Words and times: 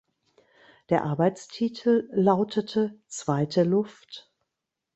Der 0.89 1.03
Arbeitstitel 1.03 2.09
lautete 2.11 2.97
"Zweite 3.05 3.61
Luft". 3.63 4.31